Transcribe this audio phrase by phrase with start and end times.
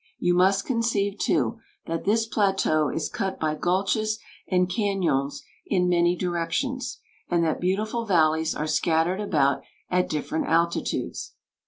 [0.17, 6.15] You must conceive, too, that this plateau is cut by gulches and cañons in many
[6.15, 6.97] directions,
[7.29, 9.61] and that beautiful valleys are scattered about
[9.91, 11.33] at different altitudes.